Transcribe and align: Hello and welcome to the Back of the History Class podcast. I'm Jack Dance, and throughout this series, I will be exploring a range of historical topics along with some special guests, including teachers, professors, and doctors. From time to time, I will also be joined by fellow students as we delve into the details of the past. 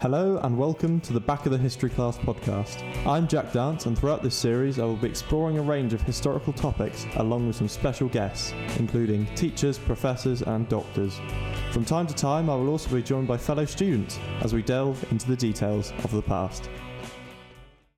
Hello 0.00 0.38
and 0.44 0.56
welcome 0.56 1.00
to 1.00 1.12
the 1.12 1.18
Back 1.18 1.44
of 1.44 1.50
the 1.50 1.58
History 1.58 1.90
Class 1.90 2.16
podcast. 2.18 2.84
I'm 3.04 3.26
Jack 3.26 3.52
Dance, 3.52 3.86
and 3.86 3.98
throughout 3.98 4.22
this 4.22 4.36
series, 4.36 4.78
I 4.78 4.84
will 4.84 4.94
be 4.94 5.08
exploring 5.08 5.58
a 5.58 5.62
range 5.62 5.92
of 5.92 6.00
historical 6.02 6.52
topics 6.52 7.04
along 7.16 7.48
with 7.48 7.56
some 7.56 7.66
special 7.66 8.08
guests, 8.08 8.54
including 8.78 9.26
teachers, 9.34 9.76
professors, 9.76 10.42
and 10.42 10.68
doctors. 10.68 11.20
From 11.72 11.84
time 11.84 12.06
to 12.06 12.14
time, 12.14 12.48
I 12.48 12.54
will 12.54 12.68
also 12.68 12.94
be 12.94 13.02
joined 13.02 13.26
by 13.26 13.38
fellow 13.38 13.64
students 13.64 14.20
as 14.42 14.54
we 14.54 14.62
delve 14.62 15.04
into 15.10 15.26
the 15.26 15.34
details 15.34 15.92
of 16.04 16.12
the 16.12 16.22
past. 16.22 16.70